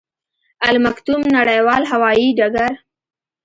[0.69, 2.73] المکتوم نړیوال هوايي ډګر